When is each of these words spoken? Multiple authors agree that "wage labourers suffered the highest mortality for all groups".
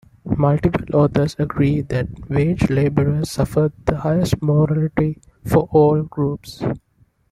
Multiple 0.35 0.95
authors 0.95 1.35
agree 1.37 1.81
that 1.81 2.27
"wage 2.27 2.71
labourers 2.71 3.29
suffered 3.29 3.71
the 3.85 3.97
highest 3.97 4.41
mortality 4.41 5.21
for 5.45 5.67
all 5.71 6.01
groups". 6.01 6.63